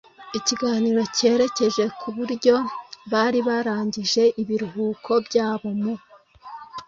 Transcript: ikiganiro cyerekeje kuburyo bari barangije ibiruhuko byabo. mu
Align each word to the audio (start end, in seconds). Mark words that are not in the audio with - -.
ikiganiro 0.37 1.01
cyerekeje 1.17 1.83
kuburyo 1.99 2.55
bari 3.11 3.39
barangije 3.47 4.23
ibiruhuko 4.41 5.11
byabo. 5.27 5.67
mu 5.81 5.93